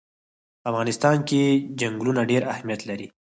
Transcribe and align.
په 0.61 0.65
افغانستان 0.71 1.17
کې 1.27 1.41
چنګلونه 1.79 2.21
ډېر 2.31 2.41
اهمیت 2.53 2.81
لري. 2.89 3.07